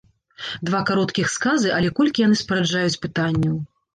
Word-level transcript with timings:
Два 0.69 0.79
кароткіх 0.89 1.27
сказы, 1.33 1.69
але 1.77 1.91
колькі 1.99 2.25
яны 2.27 2.39
спараджаюць 2.43 3.01
пытанняў! 3.07 3.55